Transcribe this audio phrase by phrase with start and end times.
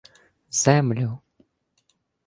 [0.61, 1.09] —Землю...